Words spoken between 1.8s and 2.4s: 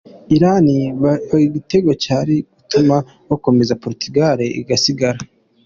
cyari